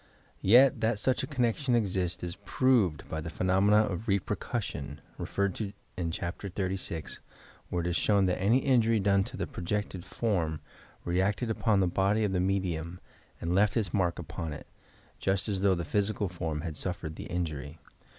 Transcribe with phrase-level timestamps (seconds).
[0.41, 5.73] Yet, that such a connection exists is proved by the phenomena of "repercussion," referred to
[5.95, 7.19] in Chapter XXXVI,
[7.69, 10.59] where it was shown that any injury done to the projected form
[11.05, 12.99] reacted upon the body of the medium
[13.39, 14.65] and left its mark upon it,
[15.19, 17.77] just as though the physical form had suffered the injury.